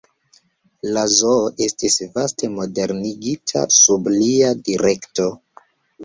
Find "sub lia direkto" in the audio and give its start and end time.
3.75-5.29